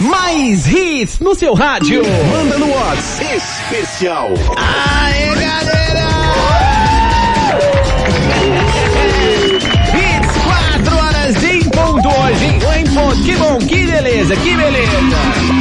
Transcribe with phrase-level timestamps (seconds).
[0.00, 2.02] Mais hits no seu rádio.
[2.30, 4.30] Manda no WhatsApp especial.
[4.56, 6.08] Aê, galera!
[9.94, 10.36] Hits
[10.84, 12.44] 4 horas em ponto hoje?
[12.78, 13.22] Em ponto.
[13.22, 15.59] Que bom, que beleza, que beleza.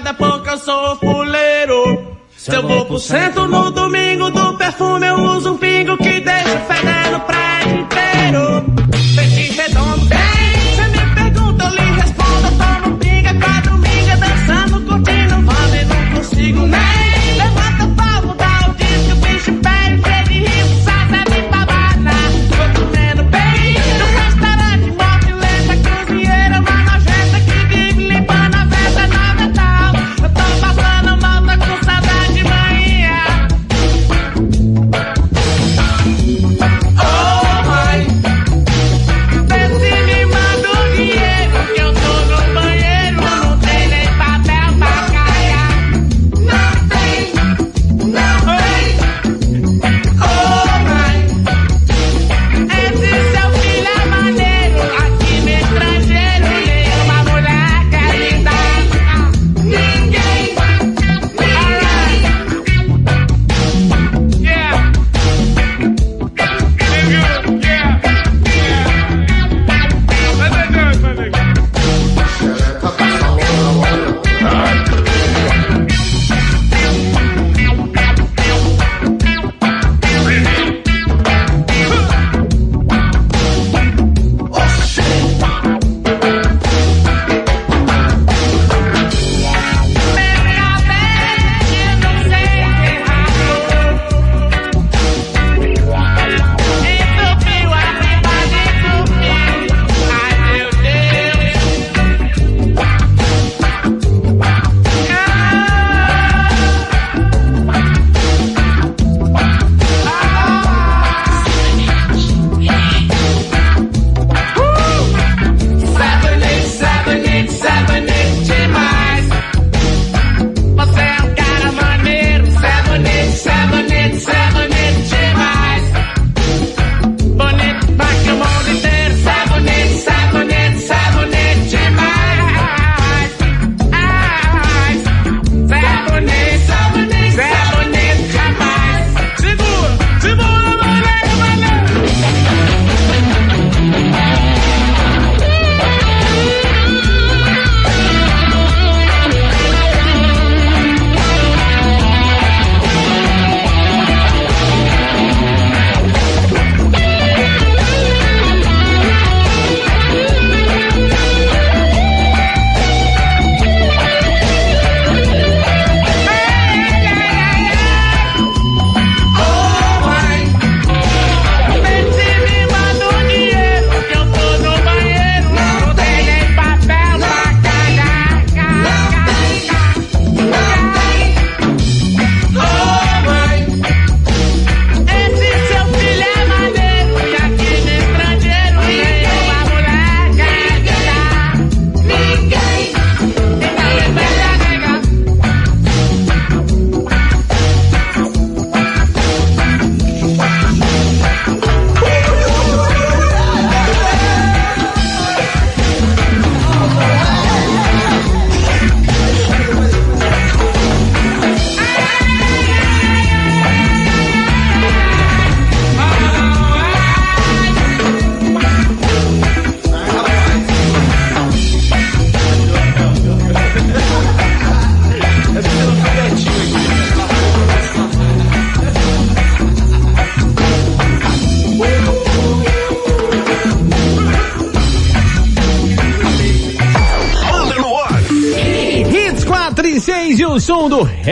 [0.09, 2.13] é porque eu sou fuleiro.
[2.35, 6.12] Se eu vou pro centro no domingo do perfume, eu uso um pingo que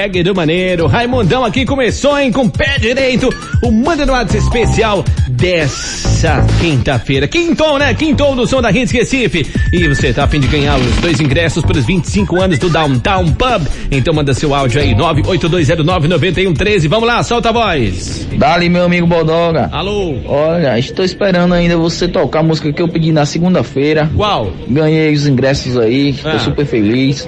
[0.01, 0.87] reggae do maneiro.
[0.87, 3.29] Raimundão aqui começou, hein, com pé direito.
[3.63, 7.27] O Manda no WhatsApp especial dessa quinta-feira.
[7.27, 7.93] Quintou, né?
[7.93, 9.45] Quintou do som da Hits Recife.
[9.71, 12.67] E você tá a fim de ganhar os dois ingressos para os 25 anos do
[12.69, 13.67] Downtown Pub.
[13.91, 16.87] Então manda seu áudio aí, 982099113.
[16.87, 18.27] Vamos lá, solta a voz.
[18.37, 19.69] Dali, meu amigo Bodoga.
[19.71, 24.09] Alô, Olha, estou esperando ainda você tocar a música que eu pedi na segunda-feira.
[24.15, 24.51] qual?
[24.67, 26.39] Ganhei os ingressos aí, estou Ah.
[26.39, 27.27] super feliz.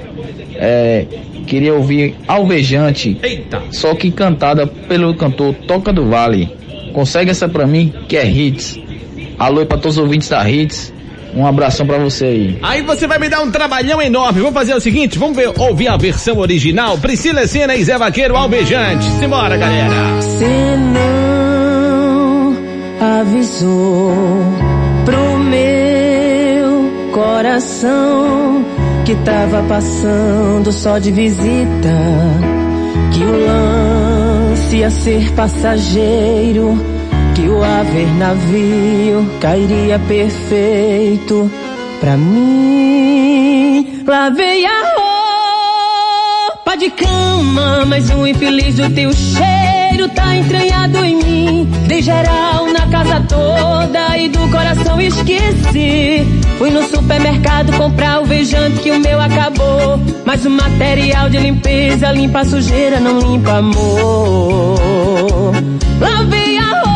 [0.64, 1.06] É,
[1.46, 3.62] queria ouvir Alvejante, Eita.
[3.70, 6.48] só que cantada pelo cantor Toca do Vale.
[6.92, 8.78] Consegue essa pra mim, que é hits.
[9.38, 10.92] Alô pra todos os ouvintes da hits.
[11.36, 12.58] Um abração pra você aí.
[12.62, 14.38] Aí você vai me dar um trabalhão enorme.
[14.40, 16.96] Vamos fazer o seguinte, vamos ver, ouvir a versão original.
[16.98, 19.04] Priscila Sena e Zé Vaqueiro Alvejante.
[19.18, 20.14] Simbora, galera.
[20.20, 22.56] Você não
[23.20, 24.12] avisou
[25.04, 28.64] pro meu coração
[29.04, 31.90] que tava passando só de visita,
[33.12, 36.74] que o lance ia ser passageiro,
[37.34, 41.50] que o haver navio cairia perfeito
[42.00, 44.02] pra mim.
[44.06, 44.82] Lavei a
[46.48, 51.70] roupa de cama, mas um infeliz do teu cheiro tá entranhado em mim.
[51.86, 56.24] Dei geral na casa toda e do coração esqueci.
[56.58, 60.00] Fui no supermercado comprar o vejante que o meu acabou.
[60.24, 65.52] Mas o material de limpeza limpa a sujeira, não limpa amor.
[66.00, 66.93] Lavei a roupa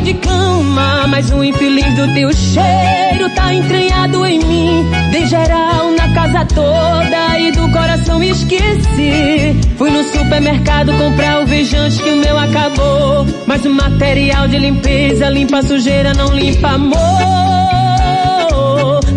[0.00, 4.86] de cama, mas o infeliz do teu cheiro tá entranhado em mim.
[5.10, 9.58] Dei geral na casa toda e do coração esqueci.
[9.76, 13.26] Fui no supermercado comprar o vejante que o meu acabou.
[13.46, 16.98] Mas o material de limpeza limpa sujeira, não limpa amor.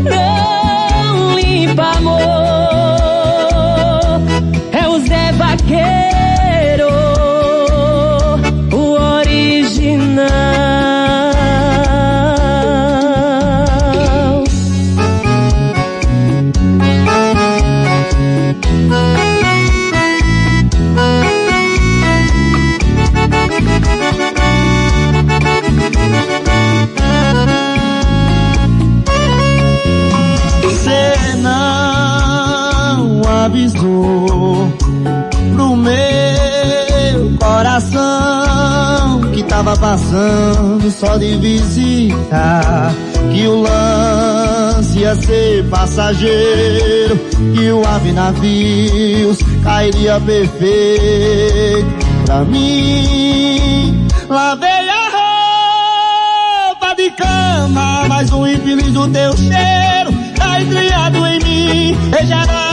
[0.03, 2.80] Não limpa amor.
[39.91, 42.93] Passando só de visita.
[43.33, 47.17] Que o lance ia ser passageiro,
[47.53, 51.89] que o ave navios cairia perfeito
[52.25, 54.07] pra mim.
[54.29, 55.09] Lavei a
[56.69, 61.97] roupa de cama, mas um infeliz do teu cheiro tá entriado em mim.
[62.25, 62.70] Geral na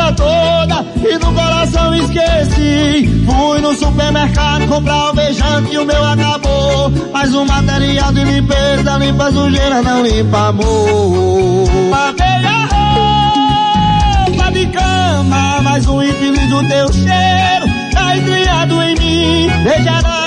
[0.00, 3.24] casa toda e no coração esqueci.
[3.26, 6.90] Fui no supermercado comprar o vejante e o meu acabou.
[7.12, 11.68] Mas o material de limpeza limpa sujeira, não limpa amor.
[11.90, 12.66] Lavei a
[14.26, 19.50] roupa de cama, mas um infeliz do teu cheiro tá entriado em mim.
[19.84, 20.19] Casa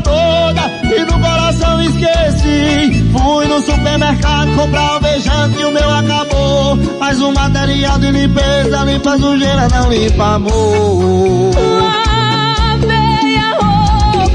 [0.00, 3.10] toda e no coração esqueci.
[3.12, 6.76] Fui no supermercado comprar o vejante e o meu acabou.
[6.98, 12.09] Mas o material de limpeza limpa sujeira, não limpa amor.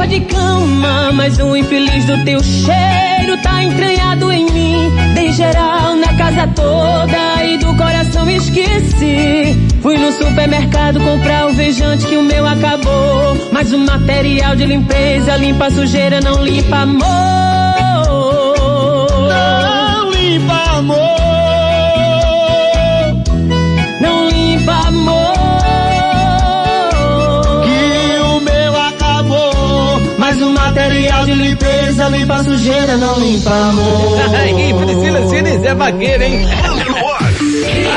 [0.07, 4.91] De cama, mas um infeliz do teu cheiro tá entranhado em mim.
[5.15, 9.57] Dei geral na casa toda e do coração esqueci.
[9.81, 13.35] Fui no supermercado comprar o vejante que o meu acabou.
[13.51, 17.05] Mas o material de limpeza limpa sujeira, não limpa amor.
[19.27, 21.14] Não limpa amor.
[30.35, 34.19] Mas o material de limpeza limpa a sujeira, não limpa amor.
[34.35, 36.45] Aí, Priscila Sena e Zé Vaqueiro, hein?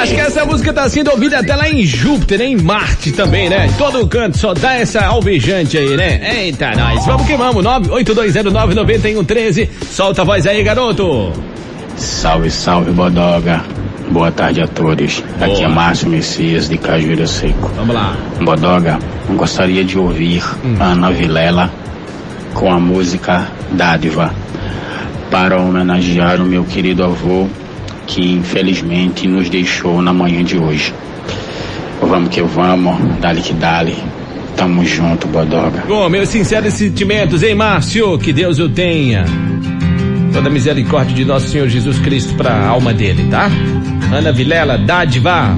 [0.00, 3.68] Acho que essa música tá sendo ouvida até lá em Júpiter, em Marte também, né?
[3.76, 6.44] Todo canto só dá essa alvejante aí, né?
[6.44, 7.04] Eita, nós.
[7.06, 9.68] Vamos que vamos, 982099113.
[9.90, 11.32] Solta a voz aí, garoto.
[11.96, 13.64] Salve, salve, Bodoga.
[14.12, 15.24] Boa tarde a todos.
[15.40, 15.64] Aqui Boa.
[15.64, 17.68] é Márcio Messias de Cajueiro Seco.
[17.74, 18.16] Vamos lá.
[18.40, 18.96] Bodoga,
[19.30, 20.44] gostaria de ouvir
[20.78, 21.68] Ana Vilela
[22.58, 24.34] com a música Dádiva
[25.30, 27.46] para homenagear o meu querido avô
[28.06, 30.92] que infelizmente nos deixou na manhã de hoje.
[32.00, 33.96] Vamos que vamos, dale que dale.
[34.56, 35.82] Tamo junto, Bodoga.
[35.82, 38.18] Com meus sinceros sentimentos, hein, Márcio?
[38.18, 39.24] Que Deus o tenha.
[40.32, 43.48] Toda a misericórdia de nosso Senhor Jesus Cristo pra alma dele, tá?
[44.12, 45.56] Ana Vilela, dádiva.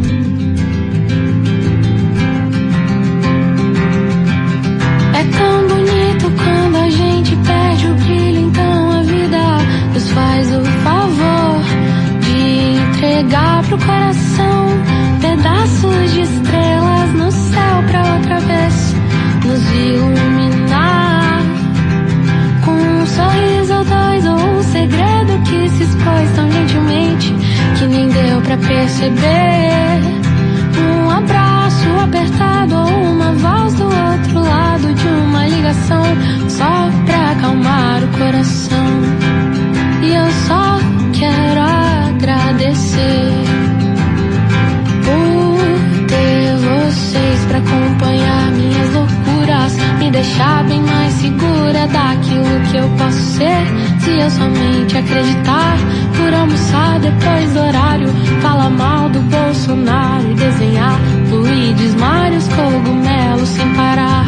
[53.21, 53.65] Ser.
[54.00, 55.77] Se eu somente acreditar,
[56.17, 58.09] por almoçar depois do horário,
[58.41, 60.99] falar mal do Bolsonaro e desenhar
[61.29, 64.27] fluides, mares, cogumelos sem parar.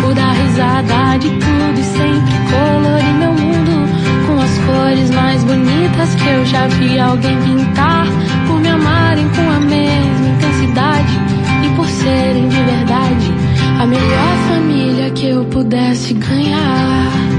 [0.00, 3.90] Por dar risada de tudo e sempre colorir meu mundo
[4.26, 8.06] com as cores mais bonitas que eu já vi alguém pintar.
[8.46, 11.20] Por me amarem com a mesma intensidade
[11.64, 17.29] e por serem de verdade a melhor família que eu pudesse ganhar.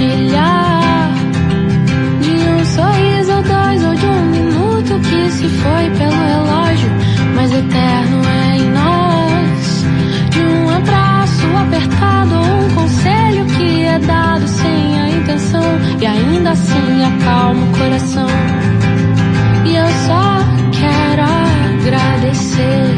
[0.00, 0.06] De
[2.30, 6.90] um sorriso ou dois ou de um minuto que se foi pelo relógio,
[7.36, 9.84] mas eterno é em nós.
[10.30, 15.62] De um abraço apertado ou um conselho que é dado sem a intenção
[16.00, 18.28] e ainda assim acalma o coração.
[19.66, 20.38] E eu só
[20.80, 21.22] quero
[21.84, 22.89] agradecer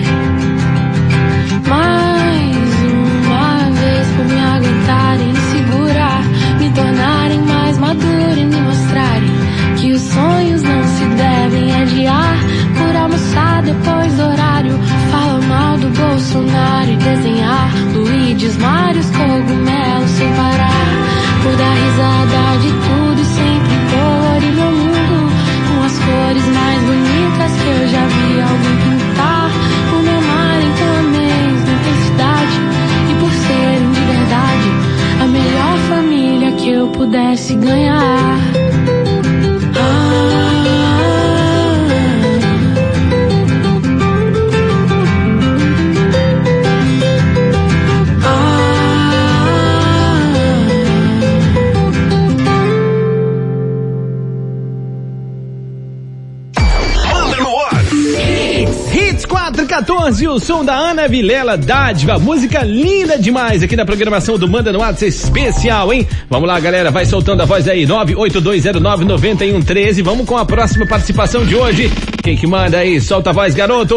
[61.02, 66.06] Ana Vilela Dádiva, música linda demais aqui na programação do Manda no WhatsApp especial, hein?
[66.30, 71.56] Vamos lá, galera, vai soltando a voz aí, 982099113, vamos com a próxima participação de
[71.56, 71.90] hoje.
[72.23, 73.00] Quem que manda aí?
[73.00, 73.97] Solta a voz, garoto!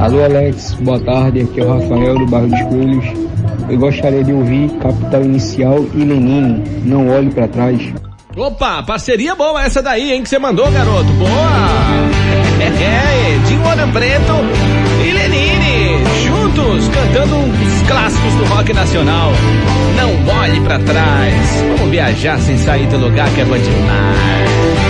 [0.00, 3.04] Alô Alex, boa tarde, aqui é o Rafael do bairro dos Coelhos.
[3.68, 7.92] Eu gostaria de ouvir Capital Inicial e Lenine, Não Olhe para Trás.
[8.34, 11.12] Opa, parceria boa essa daí, hein, que você mandou, garoto.
[11.18, 11.28] Boa!
[12.54, 14.83] É, é, Edinho Ouro Preto
[16.88, 19.32] cantando os clássicos do rock nacional.
[19.96, 21.62] Não olhe pra trás.
[21.76, 24.83] Vamos viajar sem sair do lugar que é bom demais.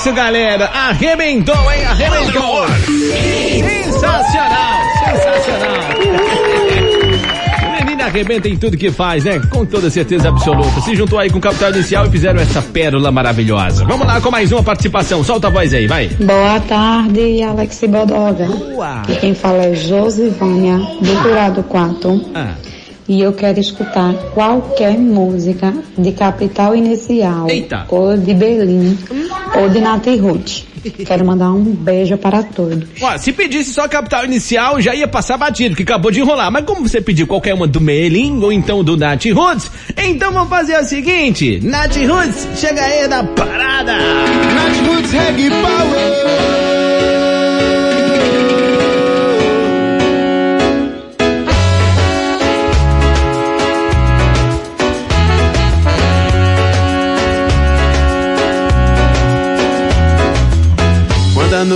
[0.00, 0.64] Isso, galera.
[0.72, 1.84] Arrebentou, hein?
[1.84, 2.66] Arrebentou.
[3.58, 5.80] Sensacional, sensacional.
[7.84, 9.38] Menina arrebenta em tudo que faz, né?
[9.50, 10.80] Com toda certeza absoluta.
[10.80, 13.84] Se juntou aí com o Capital Inicial e fizeram essa pérola maravilhosa.
[13.84, 15.22] Vamos lá com mais uma participação.
[15.22, 16.08] Solta a voz aí, vai.
[16.08, 18.46] Boa tarde, Alex Bodoga.
[18.46, 19.02] Boa.
[19.06, 22.30] E quem fala é Josivânia, do Curado 4.
[22.34, 22.54] Ah.
[23.10, 27.84] E eu quero escutar qualquer música de Capital Inicial, Eita.
[27.88, 28.96] ou de Berlim,
[29.52, 30.62] ou de Nath Ruth.
[31.04, 32.88] Quero mandar um beijo para todos.
[33.02, 36.52] Ó, se pedisse só a capital inicial, já ia passar batido, que acabou de enrolar.
[36.52, 40.48] Mas como você pediu qualquer uma do Melin ou então do Nath Roots, então vamos
[40.48, 43.92] fazer o seguinte: Nath Roots, chega aí na parada!
[43.92, 46.79] Nath Roots Reggae Power.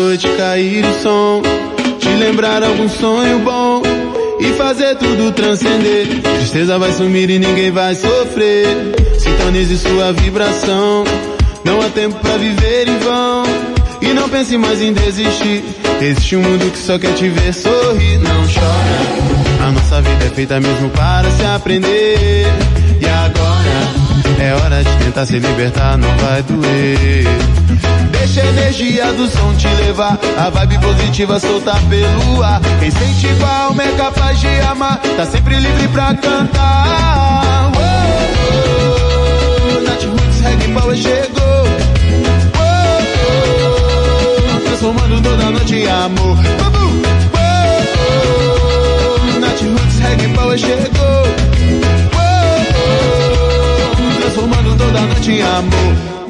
[0.04, 1.42] Noite cair o som,
[1.98, 3.82] te lembrar algum sonho bom
[4.38, 6.06] e fazer tudo transcender.
[6.20, 8.66] Tristeza vai sumir e ninguém vai sofrer.
[9.18, 11.04] Sintonize sua vibração.
[11.64, 13.44] Não há tempo pra viver em vão.
[14.02, 15.64] E não pense mais em desistir.
[16.02, 18.18] Existe um mundo que só quer te ver sorrir.
[18.18, 19.66] Não chora.
[19.66, 22.46] A nossa vida é feita mesmo para se aprender.
[23.00, 24.04] E agora
[24.38, 27.93] é hora de tentar se libertar, não vai doer.
[28.24, 32.58] Deixa a energia do som te levar, a vibe positiva soltar pelo ar.
[32.80, 37.70] Quem sente igual é capaz de amar, tá sempre livre pra cantar.
[37.76, 37.80] Oh,
[39.76, 39.80] oh.
[39.82, 41.66] Nath Roots Reggae Power chegou.
[42.56, 42.98] Oh,
[44.56, 46.38] oh, transformando toda noite em amor.
[46.60, 46.72] Oh,
[49.37, 51.26] oh, Nath Roots Reggae Power chegou.
[52.14, 52.24] Oh,
[53.92, 56.23] oh, transformando toda noite em amor.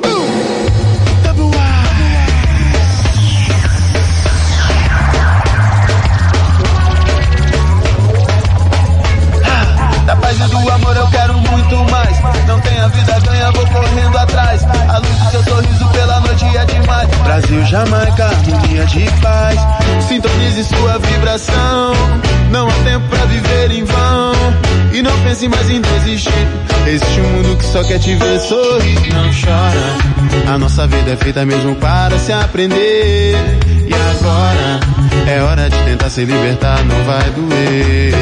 [10.39, 12.19] Da paz e do amor eu quero muito mais.
[12.47, 14.65] Não tem a vida ganha, vou correndo atrás.
[14.65, 17.09] A luz do seu sorriso pela noite é demais.
[17.23, 19.61] Brasil, Jamaica, harmonia de paz.
[20.09, 21.93] Sintonize sua vibração.
[22.51, 24.33] Não há tempo pra viver em vão.
[24.93, 26.49] E não pense mais em desistir.
[26.87, 29.13] Existe um mundo que só quer te ver sorrir.
[29.13, 30.53] Não chora.
[30.53, 33.37] A nossa vida é feita mesmo para se aprender.
[33.87, 34.81] E agora
[35.27, 38.15] é hora de tentar se libertar, não vai doer.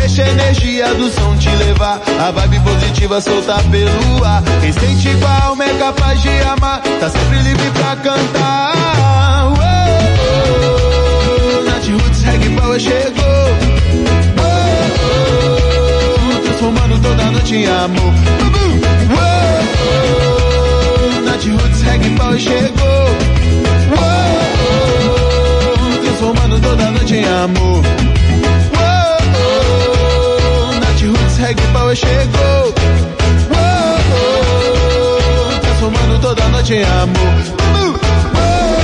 [0.00, 4.42] Deixa a energia do som te levar, a vibe positiva soltar pelo ar.
[4.60, 9.48] Quem sente igual é capaz de amar, tá sempre livre pra cantar.
[9.48, 9.56] Oh, oh,
[11.58, 13.48] oh, Nath Roots Reggae Power chegou.
[16.30, 18.12] Oh, transformando toda noite em amor.
[19.10, 19.14] Oh,
[21.16, 23.08] oh, Nath Roots Reggae Power chegou.
[23.92, 23.96] Oh,
[26.02, 27.82] transformando toda noite em amor.
[31.38, 32.74] Reggae Power chegou.
[33.50, 37.16] Oh, oh, transformando toda noite em amor.
[37.76, 37.94] Oh,
[38.34, 38.78] oh,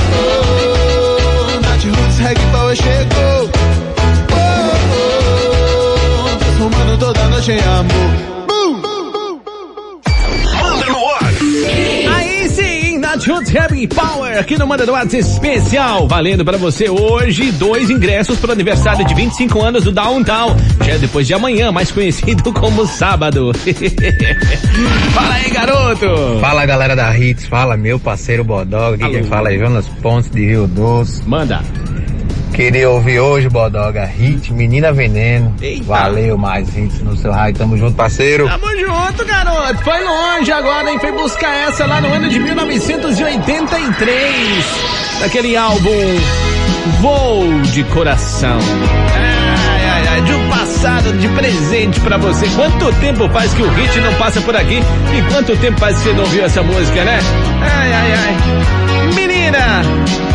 [1.85, 3.49] Roots Reggae Power chegou.
[4.31, 4.45] Oh,
[6.33, 8.44] oh, transformando toda noite em amor.
[13.27, 18.37] Roots Heavy Power, aqui no Manda do Whats especial, valendo pra você hoje dois ingressos
[18.37, 22.85] pro aniversário de 25 anos do Downtown, já é depois de amanhã, mais conhecido como
[22.85, 23.51] sábado.
[25.13, 26.39] Fala aí, garoto!
[26.39, 28.43] Fala galera da Hits, fala meu parceiro
[29.01, 29.13] Alô.
[29.13, 31.23] quem fala é Jonas Pontes de Rio Doce.
[31.27, 31.63] Manda.
[32.55, 35.53] Queria ouvir hoje, Bodoga, Hit Menina Veneno.
[35.83, 38.47] Valeu, mais hits no seu raio, tamo junto, parceiro.
[38.47, 39.83] Tamo junto, garoto.
[39.83, 40.97] Foi longe agora, hein?
[40.97, 44.65] Foi buscar essa lá no ano de 1983.
[45.19, 45.91] Daquele álbum
[47.01, 48.59] Voo de Coração.
[48.59, 49.34] De
[50.85, 52.47] passado de presente pra você.
[52.49, 54.77] Quanto tempo faz que o hit não passa por aqui?
[54.77, 57.17] E quanto tempo faz que você não ouviu essa música, né?
[57.59, 58.37] Ai, ai, ai.
[59.15, 59.81] Menina,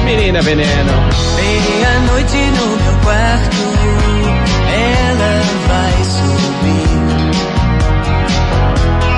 [0.05, 0.93] menina veneno.
[1.37, 3.57] Meia-noite no meu quarto,
[4.75, 6.91] ela vai subir.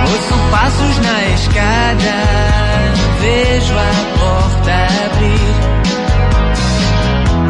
[0.02, 2.14] Ouço passos na escada,
[3.22, 4.74] vejo a porta
[5.06, 5.72] abrir.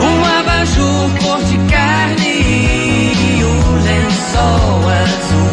[0.05, 0.32] Um
[0.63, 2.35] abajur cor de carne
[3.11, 5.51] e um lençol azul.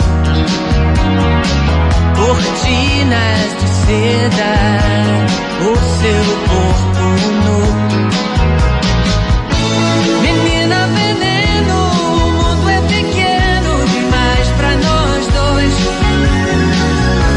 [2.15, 4.53] Cortinas de seda,
[5.61, 7.05] o seu corpo
[7.43, 7.59] nu.
[10.21, 11.77] Menina veneno,
[12.13, 15.75] o mundo é pequeno demais pra nós dois.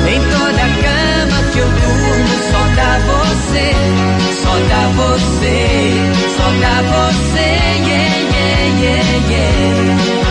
[0.09, 3.73] Em toda cama que eu durmo só dá você.
[6.63, 7.39] pra você,
[7.89, 10.22] yeah, yeah, yeah, yeah.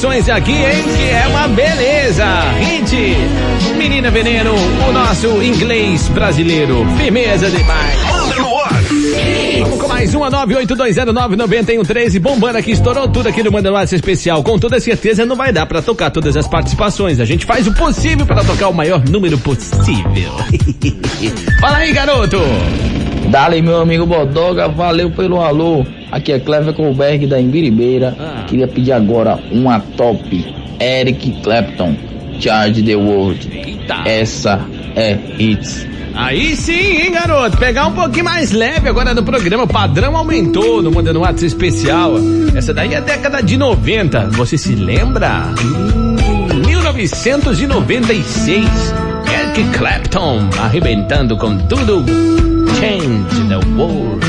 [0.00, 0.82] Sonhos aqui, hein?
[0.96, 2.24] Que é uma beleza.
[2.58, 3.16] Hit,
[3.76, 4.54] Menina Veneno,
[4.88, 6.86] o nosso inglês brasileiro.
[6.96, 8.00] Firmeza demais.
[9.60, 14.42] Vamos com mais uma 982099113 bombando aqui, estourou tudo aqui no Manda Especial.
[14.42, 17.20] Com toda certeza não vai dar pra tocar todas as participações.
[17.20, 20.32] A gente faz o possível pra tocar o maior número possível.
[21.60, 22.38] Fala aí, garoto!
[23.30, 25.86] Dali, meu amigo Bodoga, valeu pelo alô.
[26.10, 28.16] Aqui é Clever Colberg da Embiribeira.
[28.48, 30.44] Queria pedir agora uma top.
[30.80, 31.94] Eric Clapton,
[32.40, 33.48] Charge the World.
[34.04, 34.60] Essa
[34.96, 35.86] é Hits.
[36.12, 37.56] Aí sim, hein, garoto?
[37.56, 39.62] Pegar um pouquinho mais leve agora no programa.
[39.62, 42.14] O padrão aumentou no Mandando WhatsApp especial.
[42.56, 44.30] Essa daí é década de 90.
[44.30, 45.54] Você se lembra?
[45.62, 46.16] Hum,
[46.66, 48.66] 1996.
[49.32, 52.04] Eric Clapton arrebentando com tudo.
[52.78, 54.22] Change in the world.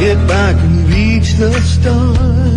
[0.00, 2.53] If I can reach the stars,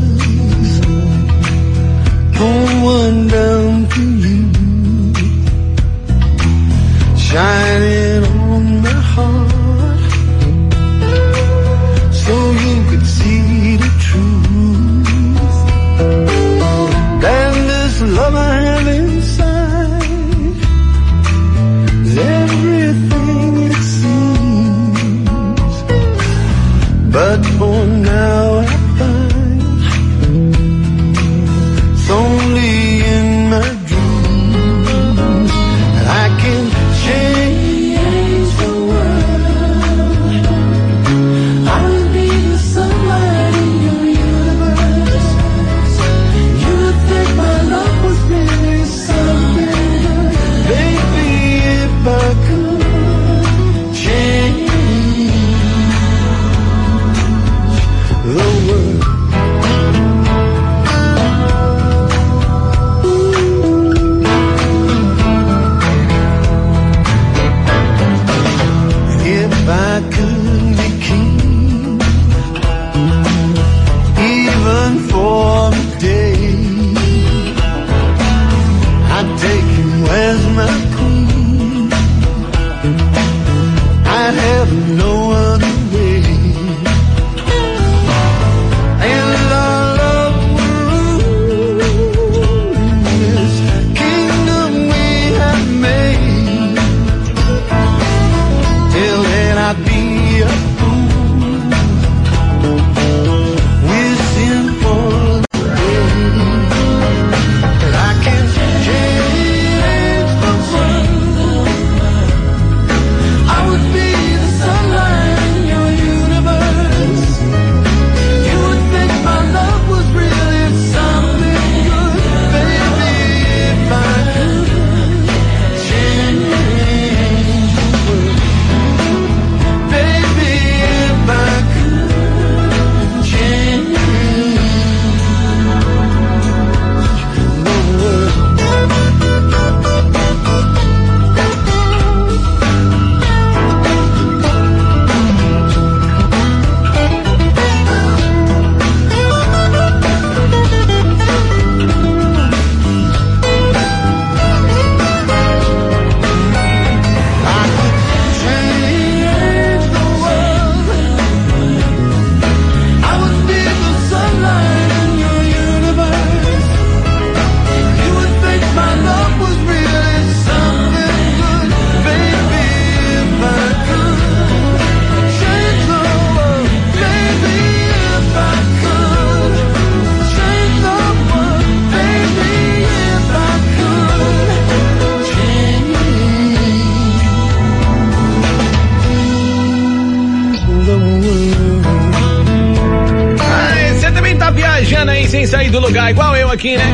[196.48, 196.86] eu aqui, né?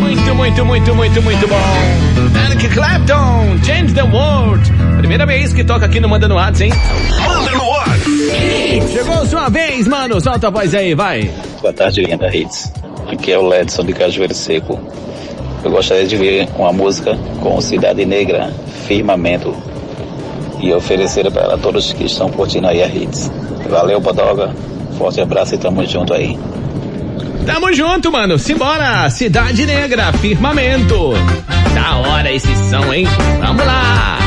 [0.00, 2.46] Muito, muito, muito, muito, muito bom.
[2.46, 4.72] Eric Clapton, Change the World.
[4.98, 6.72] Primeira vez que toca aqui no Manda no Whats, hein?
[7.26, 8.92] Manda no Whats.
[8.92, 10.20] Chegou sua vez, mano.
[10.20, 11.30] Solta a voz aí, vai.
[11.60, 12.72] Boa tarde, linda Hits.
[13.06, 14.80] Aqui é o Ledson de Cajueiro Seco.
[15.62, 18.52] Eu gostaria de ver uma música com Cidade Negra,
[18.86, 19.54] Firmamento,
[20.58, 23.30] e oferecer para todos que estão curtindo aí a Hits.
[23.68, 24.52] Valeu, Bodoga.
[24.98, 26.36] Forte abraço e tamo junto aí.
[27.52, 28.38] Tamo junto, mano.
[28.38, 29.10] Simbora!
[29.10, 31.14] Cidade Negra, firmamento.
[31.74, 33.04] Da hora esse som, hein?
[33.40, 34.18] Vamos lá!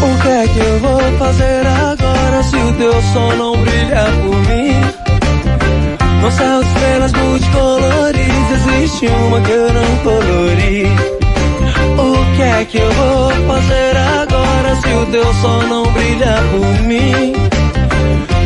[0.00, 4.36] O que é que eu vou fazer agora se o teu sol não brilha por
[4.48, 4.72] mim?
[6.22, 10.86] No de estrelas multicoloridas existe uma que eu não colori.
[11.98, 14.37] O que é que eu vou fazer agora
[14.80, 17.32] se o teu sol não brilha por mim?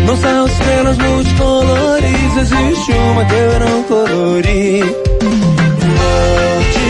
[0.06, 4.82] No céu de estrelas multicoloridas existe uma que eu não colori.
[6.02, 6.88] Sorte,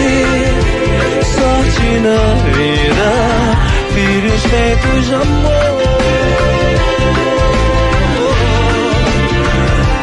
[1.36, 2.20] sorte na
[2.56, 3.08] vida,
[3.94, 5.82] filhos feitos de amor.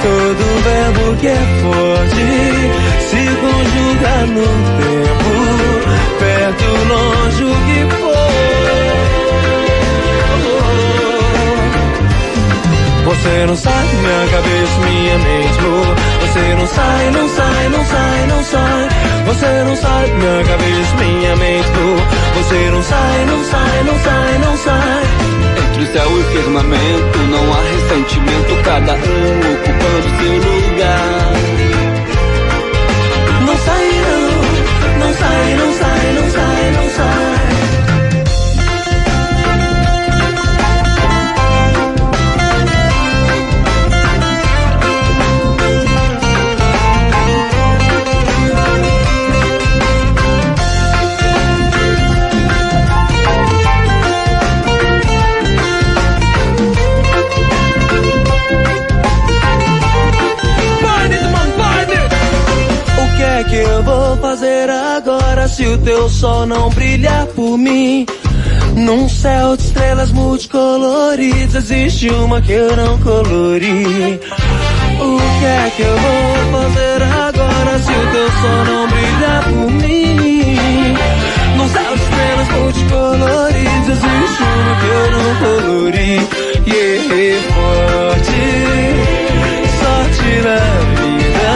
[0.01, 2.25] Todo verbo que é forte
[3.09, 4.47] se conjuga no
[4.79, 5.31] tempo,
[6.19, 8.09] perto, longe, o que for.
[13.19, 15.95] Você não sai minha cabeça, minha mente, boa.
[16.21, 18.89] Você não sai, não sai, não sai, não sai.
[19.25, 21.99] Você não sai minha cabeça, minha mente, boa.
[22.37, 25.03] Você não sai, não sai, não sai, não sai.
[25.67, 31.33] Entre o céu e firmamento não há ressentimento, cada um ocupando seu lugar.
[33.45, 37.28] Não sai não, não sai, não sai, não sai, não sai.
[66.19, 68.05] Sol não brilhar por mim?
[68.75, 74.19] Num céu de estrelas multicoloridas existe uma que eu não colori.
[74.99, 79.71] O que é que eu vou fazer agora se o teu sol não brilhar por
[79.71, 80.97] mim?
[81.55, 86.19] Num céu de estrelas multicoloridas existe uma que eu não colori.
[86.67, 88.41] Yeah, forte,
[89.79, 90.59] sorte na
[90.99, 91.53] vida,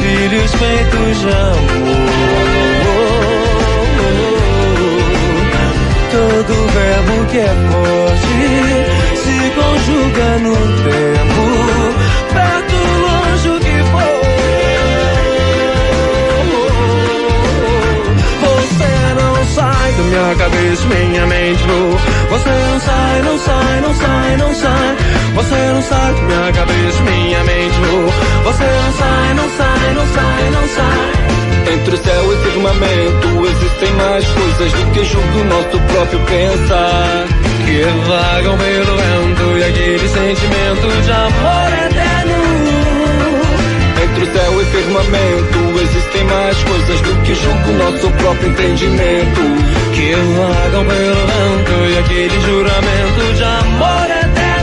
[0.00, 2.43] filhos feitos de amor.
[6.74, 8.34] Verbo que é forte
[9.22, 11.42] se conjuga no tempo,
[12.34, 14.24] perto, longe, o que for.
[18.40, 21.80] Você não sai da minha cabeça, minha mente, no.
[22.30, 24.96] Você não sai, não sai, não sai, não sai.
[25.34, 28.06] Você não sai da minha cabeça, minha mente, no.
[28.44, 31.24] Você não sai, não sai, não sai, não sai.
[31.72, 37.26] Entre o céu e firmamento existem mais coisas do que julgo o nosso próprio pensar.
[37.64, 42.34] Que vagam pelo vento e aquele sentimento de amor eterno.
[44.02, 49.40] Entre o céu e firmamento existem mais coisas do que julgo o nosso próprio entendimento.
[49.94, 54.53] Que vagam pelo vento e aquele juramento de amor eterno.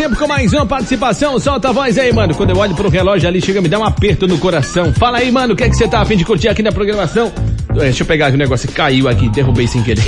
[0.00, 1.38] Tempo com mais uma participação.
[1.38, 2.34] Solta a voz aí, mano.
[2.34, 4.94] Quando eu olho pro relógio ali, chega me dar um aperto no coração.
[4.94, 7.30] Fala aí, mano, o que é que você tá afim de curtir aqui na programação?
[7.76, 10.02] Eh, Deixa eu pegar aqui o negócio caiu aqui, derrubei sem querer.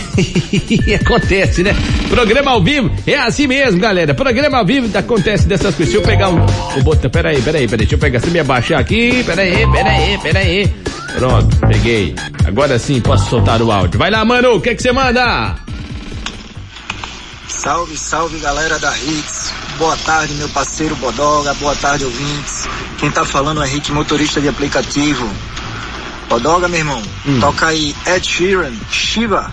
[0.99, 1.77] acontece, né?
[2.09, 4.15] Programa ao vivo é assim mesmo, galera.
[4.15, 5.93] Programa ao vivo acontece dessas coisas.
[5.93, 7.11] Deixa eu pegar um, o botão.
[7.11, 7.87] Pera aí, pera aí, pera aí.
[7.87, 8.21] Deixa eu pegar.
[8.21, 9.23] Se me abaixar aqui.
[9.25, 10.71] Pera aí, pera aí, pera aí.
[11.19, 12.15] Pronto, peguei.
[12.47, 13.99] Agora sim posso soltar o áudio.
[13.99, 14.55] Vai lá, mano.
[14.55, 15.55] O que é que você manda?
[17.63, 19.55] Salve, salve galera da Hits.
[19.79, 21.55] Boa tarde, meu parceiro Bodoga.
[21.55, 22.67] Boa tarde, ouvintes.
[22.99, 25.31] Quem tá falando é Rick, motorista de aplicativo.
[26.29, 27.01] Bodoga, meu irmão,
[27.39, 29.53] toca aí Ed Sheeran, Shiva.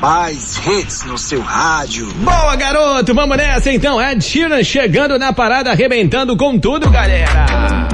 [0.00, 2.12] Mais hits no seu rádio.
[2.14, 3.14] Boa, garoto!
[3.14, 4.02] Vamos nessa então.
[4.02, 7.93] Ed Sheeran chegando na parada, arrebentando com tudo, galera.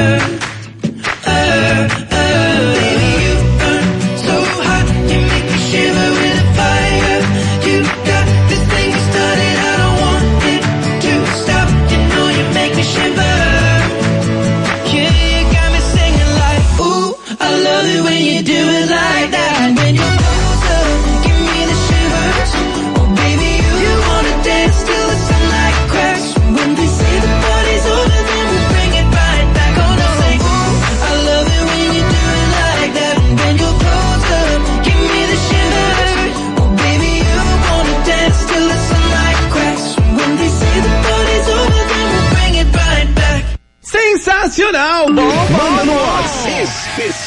[0.00, 0.39] Yeah.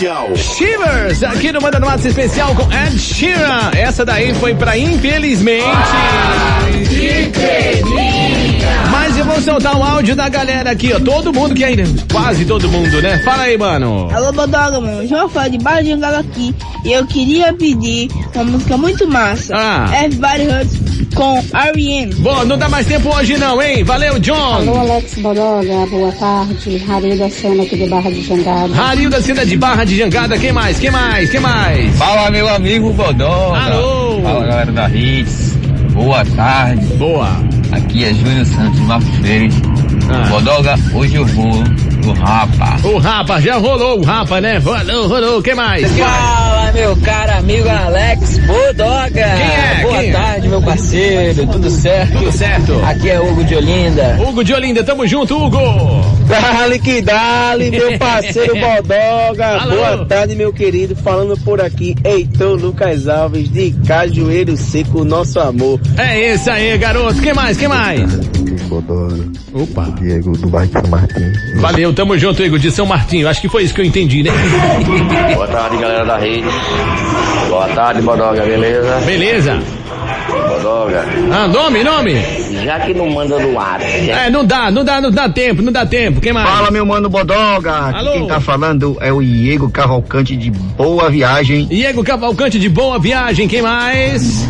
[0.03, 0.35] Especial.
[0.35, 3.71] Shivers, aqui no Manda no Mato Especial com Ed Sheeran.
[3.73, 5.63] Essa daí foi pra Infelizmente.
[8.91, 10.99] Mas eu vou soltar um áudio da galera aqui, ó.
[10.99, 11.83] Todo mundo que ainda.
[12.11, 13.19] Quase todo mundo, né?
[13.19, 14.09] Fala aí, mano.
[14.13, 15.07] Alô, Bodoga, mano.
[15.07, 15.79] João Fã de Barra
[16.19, 16.53] aqui.
[16.83, 19.55] E eu queria pedir uma música muito massa.
[19.55, 20.03] Ah.
[20.03, 22.13] Everybody Hurts com R.E.M.
[22.15, 23.83] Bom, não dá mais tempo hoje não, hein?
[23.83, 24.55] Valeu, John.
[24.55, 26.77] Alô, Alex Bodoga, boa tarde.
[26.77, 28.73] Rarinho da Sena aqui de Barra de Jangada.
[28.73, 30.79] Rarinho da Cena de Barra de Jangada, quem mais?
[30.79, 31.29] Quem mais?
[31.29, 31.95] Quem mais?
[31.97, 33.57] Fala, meu amigo Bodoga.
[33.57, 34.21] Alô.
[34.21, 35.53] Fala, galera da Hits.
[35.93, 36.85] Boa tarde.
[36.95, 37.29] Boa.
[37.71, 39.49] Aqui é Júnior Santos Marcos Freire.
[40.09, 40.29] Ah.
[40.29, 41.63] Bodoga, hoje eu vou
[42.03, 42.77] no Rapa.
[42.87, 44.57] O Rapa, já rolou o Rapa, né?
[44.57, 45.41] Rolou, rolou.
[45.41, 45.89] Quem mais?
[45.97, 49.09] Fala, meu caro amigo Alex Bodoga.
[49.11, 49.79] Quem é?
[49.83, 50.11] Boa Quem é?
[50.11, 51.47] tarde, meu parceiro.
[51.47, 52.13] Tudo certo?
[52.17, 52.81] Tudo certo.
[52.85, 54.17] Aqui é Hugo de Olinda.
[54.21, 55.59] Hugo de Olinda, tamo junto, Hugo.
[56.27, 59.61] Dale que dale, meu parceiro Bodoga.
[59.61, 59.75] Alô.
[59.75, 60.95] Boa tarde, meu querido.
[60.95, 65.79] Falando por aqui, Heitor Lucas Alves, de Cajueiro Seco, nosso amor.
[65.97, 67.21] É esse aí, garoto.
[67.21, 67.57] Quem mais?
[67.57, 68.01] Quem mais?
[68.67, 69.23] Bodoga.
[69.53, 69.83] Opa.
[69.99, 71.31] Diego do bairro de São Martin.
[71.59, 73.27] Valeu, tamo junto, Igor, de São Martinho.
[73.27, 74.31] Acho que foi isso que eu entendi, né?
[75.33, 76.47] Boa tarde, galera da rede.
[77.49, 78.99] Boa tarde, Bodoga, beleza?
[79.05, 79.59] Beleza.
[80.47, 81.05] Bodoga.
[81.31, 82.15] Ah, nome, nome?
[82.63, 83.81] Já que não manda no ar.
[83.81, 86.21] É, não dá, não dá, não dá tempo, não dá tempo.
[86.21, 86.49] Quem mais?
[86.49, 87.71] Fala, meu mano Bodoga.
[87.71, 88.13] Alô.
[88.13, 91.65] quem tá falando é o Diego Cavalcante de Boa Viagem.
[91.65, 94.47] Diego Cavalcante de Boa Viagem, quem mais?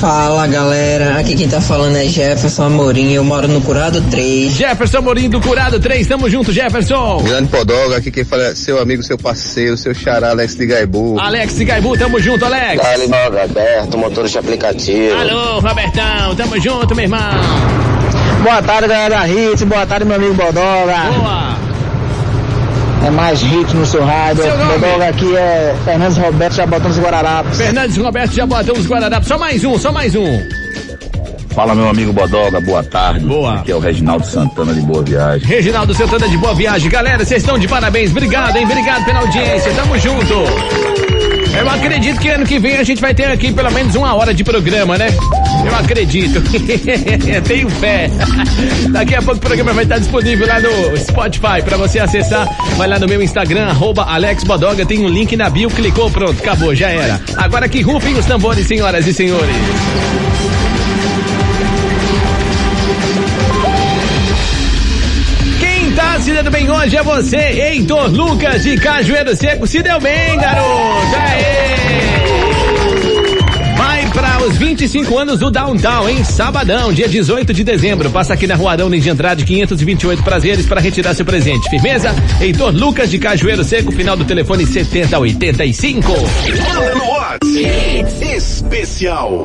[0.00, 4.50] Fala galera, aqui quem tá falando é Jefferson Amorim, eu moro no Curado 3.
[4.50, 7.22] Jefferson Amorim do Curado 3, tamo junto, Jefferson.
[7.22, 11.20] Grande Podoga, aqui quem fala é seu amigo, seu parceiro, seu xará Alex de Gaibu.
[11.20, 12.82] Alex de Gaibu, tamo junto, Alex.
[12.82, 15.14] Dali, Roberto, motorista aplicativo.
[15.20, 17.20] Alô, Robertão, tamo junto, meu irmão.
[18.42, 20.96] Boa tarde galera da Hits, boa tarde meu amigo Bodoga.
[21.14, 21.69] Boa.
[23.04, 24.42] É mais hit no seu rádio.
[24.42, 24.78] Seu nome?
[24.78, 27.56] Bodoga aqui é Fernandes Roberto, já botamos Guararapes.
[27.58, 29.28] Fernandes Roberto já botamos Guararapes.
[29.28, 30.60] Só mais um, só mais um.
[31.54, 33.24] Fala meu amigo Bodoga, boa tarde.
[33.24, 33.54] Boa.
[33.54, 35.48] Aqui é o Reginaldo Santana de Boa Viagem.
[35.48, 36.90] Reginaldo Santana de Boa Viagem.
[36.90, 38.10] Galera, vocês estão de parabéns.
[38.10, 38.64] Obrigado, hein?
[38.64, 39.72] Obrigado pela audiência.
[39.72, 41.09] Tamo junto.
[41.60, 44.32] Eu acredito que ano que vem a gente vai ter aqui pelo menos uma hora
[44.32, 45.08] de programa, né?
[45.62, 46.42] Eu acredito.
[47.46, 48.10] Tenho fé.
[48.90, 52.48] Daqui a pouco o programa vai estar disponível lá no Spotify para você acessar.
[52.78, 56.40] Vai lá no meu Instagram, arroba Alex Bodoga, tem um link na bio, clicou, pronto,
[56.40, 57.20] acabou, já era.
[57.36, 59.54] Agora que rufem os tambores, senhoras e senhores.
[66.20, 69.66] Se dando bem hoje é você, Heitor Lucas de Cajueiro Seco.
[69.66, 71.16] Se deu bem, garoto.
[71.16, 72.00] Aê!
[73.74, 78.10] Vai para os 25 anos do Downtown, em sabadão, dia 18 de dezembro.
[78.10, 81.70] Passa aqui na Rua Arão de Andrade, 528 prazeres para retirar seu presente.
[81.70, 82.14] Firmeza?
[82.38, 86.12] Heitor Lucas de Cajueiro Seco, final do telefone 7085.
[86.12, 88.36] Manda no WhatsApp.
[88.36, 89.38] Especial.